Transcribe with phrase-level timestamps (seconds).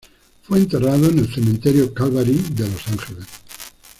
[0.41, 3.27] Fue enterrado en el Cementerio Calvary de Los Ángeles.